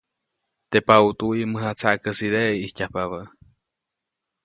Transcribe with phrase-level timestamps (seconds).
[0.71, 3.21] Teʼ paʼutuwi mäjatsaʼkotsäjkäsideʼe ʼijtyajpabä.